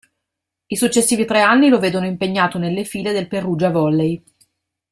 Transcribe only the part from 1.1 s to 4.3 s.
tre anni lo vedono impegnato nelle file del Perugia Volley.